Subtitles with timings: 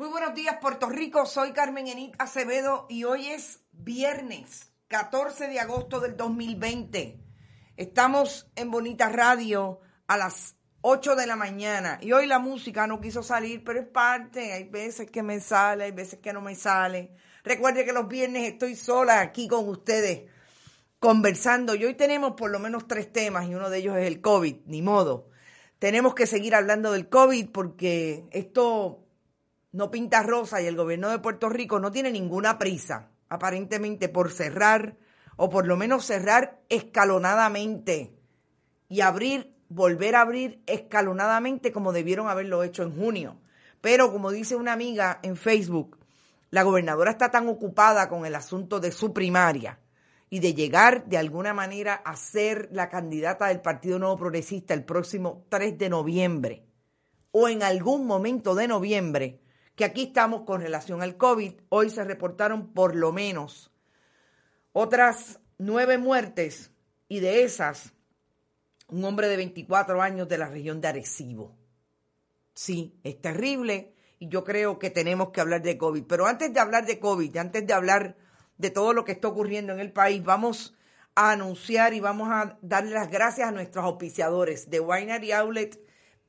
[0.00, 1.26] Muy buenos días, Puerto Rico.
[1.26, 7.20] Soy Carmen Enit Acevedo y hoy es viernes 14 de agosto del 2020.
[7.76, 13.02] Estamos en Bonita Radio a las 8 de la mañana y hoy la música no
[13.02, 14.54] quiso salir, pero es parte.
[14.54, 17.14] Hay veces que me sale, hay veces que no me sale.
[17.44, 20.30] Recuerde que los viernes estoy sola aquí con ustedes
[20.98, 24.22] conversando y hoy tenemos por lo menos tres temas y uno de ellos es el
[24.22, 25.28] COVID, ni modo.
[25.78, 29.04] Tenemos que seguir hablando del COVID porque esto
[29.72, 34.30] no pinta rosa y el gobierno de Puerto Rico no tiene ninguna prisa, aparentemente, por
[34.30, 34.96] cerrar
[35.36, 38.14] o por lo menos cerrar escalonadamente
[38.88, 43.40] y abrir, volver a abrir escalonadamente como debieron haberlo hecho en junio.
[43.80, 45.98] Pero como dice una amiga en Facebook,
[46.50, 49.78] la gobernadora está tan ocupada con el asunto de su primaria
[50.28, 54.84] y de llegar de alguna manera a ser la candidata del Partido Nuevo Progresista el
[54.84, 56.64] próximo 3 de noviembre
[57.32, 59.40] o en algún momento de noviembre,
[59.80, 61.54] que aquí estamos con relación al COVID.
[61.70, 63.72] Hoy se reportaron por lo menos
[64.74, 66.70] otras nueve muertes
[67.08, 67.94] y de esas
[68.88, 71.56] un hombre de 24 años de la región de Arecibo.
[72.52, 76.04] Sí, es terrible y yo creo que tenemos que hablar de COVID.
[76.06, 78.18] Pero antes de hablar de COVID, antes de hablar
[78.58, 80.76] de todo lo que está ocurriendo en el país, vamos
[81.14, 85.80] a anunciar y vamos a darle las gracias a nuestros auspiciadores de Winery Outlet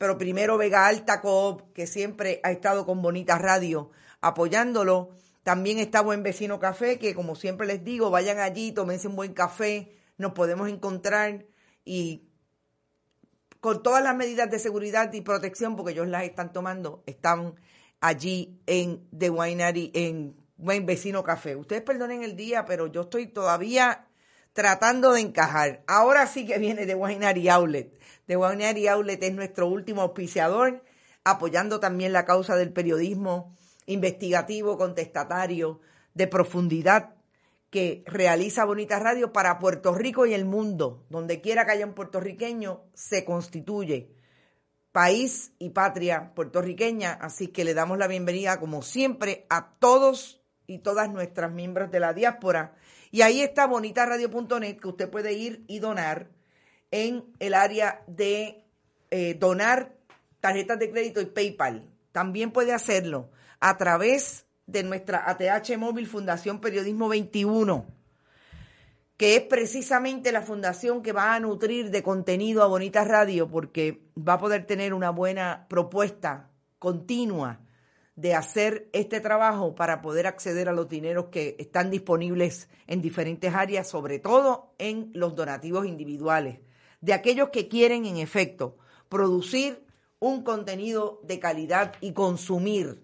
[0.02, 5.12] pero primero Vega Alta Coop, que siempre ha estado con Bonita Radio apoyándolo.
[5.44, 9.36] También está Buen Vecino Café, que como siempre les digo, vayan allí, tómense un buen
[9.36, 11.46] café, nos podemos encontrar
[11.86, 12.24] y
[13.60, 17.54] con todas las medidas de seguridad y protección, porque ellos las están tomando, están
[18.00, 21.56] allí en The Winery, en Buen Vecino Café.
[21.56, 24.08] Ustedes perdonen el día, pero yo estoy todavía
[24.54, 25.84] tratando de encajar.
[25.88, 28.02] Ahora sí que viene The Winery Outlet
[28.32, 30.86] de Guanari Outlet es nuestro último auspiciador,
[31.26, 33.54] apoyando también la causa del periodismo
[33.88, 35.82] investigativo, contestatario,
[36.14, 37.16] de profundidad
[37.70, 41.06] que realiza Bonita Radio para Puerto Rico y el mundo.
[41.10, 44.16] Donde quiera que haya un puertorriqueño, se constituye
[44.94, 47.12] país y patria puertorriqueña.
[47.12, 52.00] Así que le damos la bienvenida, como siempre, a todos y todas nuestras miembros de
[52.00, 52.76] la diáspora.
[53.12, 56.30] Y ahí está bonitaradio.net, que usted puede ir y donar
[56.92, 58.66] en el área de
[59.12, 59.94] eh, donar
[60.40, 61.90] tarjetas de crédito y PayPal.
[62.14, 63.30] También puede hacerlo
[63.60, 67.86] a través de nuestra ATH Móvil Fundación Periodismo 21,
[69.18, 74.04] que es precisamente la fundación que va a nutrir de contenido a Bonita Radio, porque
[74.18, 76.50] va a poder tener una buena propuesta
[76.80, 77.60] continua
[78.22, 83.54] de hacer este trabajo para poder acceder a los dineros que están disponibles en diferentes
[83.54, 86.60] áreas, sobre todo en los donativos individuales
[87.02, 88.78] de aquellos que quieren, en efecto,
[89.10, 89.84] producir
[90.20, 93.04] un contenido de calidad y consumir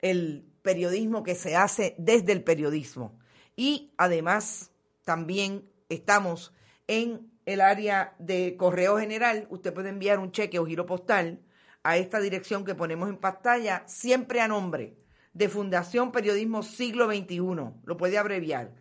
[0.00, 3.18] el periodismo que se hace desde el periodismo.
[3.54, 4.72] Y además
[5.04, 6.52] también estamos
[6.88, 9.46] en el área de correo general.
[9.48, 11.40] Usted puede enviar un cheque o giro postal
[11.86, 14.96] a esta dirección que ponemos en pantalla, siempre a nombre
[15.32, 17.36] de Fundación Periodismo Siglo XXI.
[17.84, 18.74] Lo puede abreviar.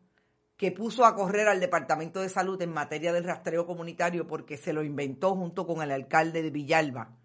[0.58, 4.72] que puso a correr al Departamento de Salud en materia del rastreo comunitario porque se
[4.72, 7.18] lo inventó junto con el alcalde de Villalba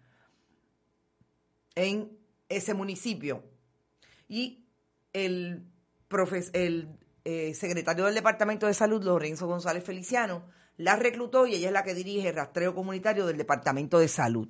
[1.75, 2.17] en
[2.49, 3.43] ese municipio.
[4.27, 4.65] Y
[5.13, 5.65] el,
[6.53, 10.43] el eh, secretario del Departamento de Salud, Lorenzo González Feliciano,
[10.79, 14.47] la reclutó y ella es la que dirige el rastreo comunitario del Departamento de Salud.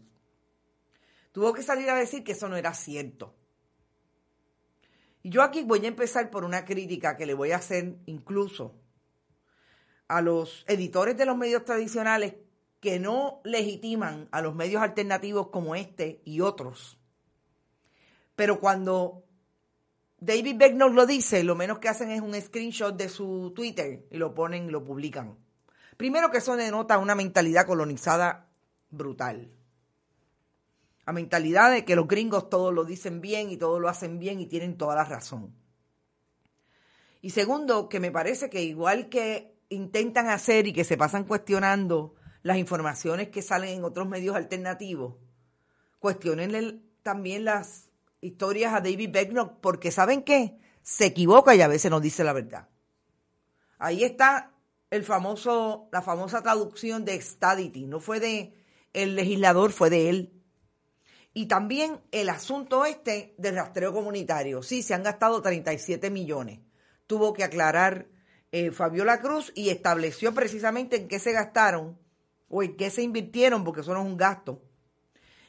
[1.31, 3.33] Tuvo que salir a decir que eso no era cierto.
[5.23, 8.75] Y yo aquí voy a empezar por una crítica que le voy a hacer incluso
[10.07, 12.35] a los editores de los medios tradicionales
[12.79, 16.99] que no legitiman a los medios alternativos como este y otros.
[18.35, 19.23] Pero cuando
[20.19, 24.05] David Beck nos lo dice, lo menos que hacen es un screenshot de su Twitter
[24.11, 25.48] y lo ponen y lo publican.
[25.99, 28.47] Primero que eso denota una mentalidad colonizada
[28.89, 29.51] brutal.
[31.05, 34.39] La mentalidad de que los gringos todos lo dicen bien y todos lo hacen bien
[34.39, 35.53] y tienen toda la razón.
[37.19, 42.15] Y segundo, que me parece que igual que intentan hacer y que se pasan cuestionando
[42.43, 45.15] las informaciones que salen en otros medios alternativos,
[45.99, 47.89] cuestionen también las
[48.21, 50.61] historias a David Becknock, porque ¿saben qué?
[50.81, 52.69] Se equivoca y a veces no dice la verdad.
[53.79, 54.53] Ahí está
[54.91, 58.53] el famoso, la famosa traducción de stadity, no fue de
[58.93, 60.33] el legislador, fue de él.
[61.33, 64.63] Y también el asunto este del rastreo comunitario.
[64.63, 66.59] Sí, se han gastado 37 millones.
[67.05, 68.07] Tuvo que aclarar
[68.51, 71.99] eh, Fabiola Cruz y estableció precisamente en qué se gastaron
[72.47, 74.63] o en qué se invirtieron, porque eso no es un gasto.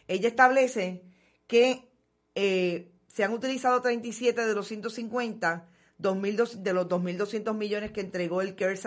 [0.06, 1.02] Ella establece
[1.46, 1.90] que
[2.34, 8.54] eh, se han utilizado 37 de los 150, de los 2.200 millones que entregó el
[8.54, 8.86] CARES